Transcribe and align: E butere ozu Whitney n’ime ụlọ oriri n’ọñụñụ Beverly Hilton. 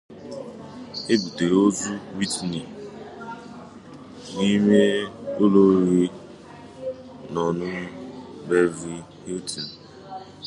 E 1.11 1.13
butere 1.21 1.55
ozu 1.65 1.91
Whitney 2.17 2.65
n’ime 4.35 4.79
ụlọ 5.43 5.59
oriri 5.71 6.07
n’ọñụñụ 7.33 7.89
Beverly 8.47 8.99
Hilton. 9.23 9.69